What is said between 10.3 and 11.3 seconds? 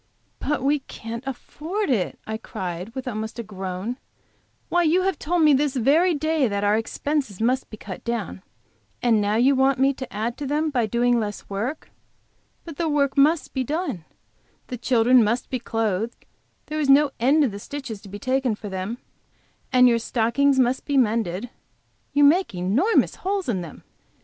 to them by doing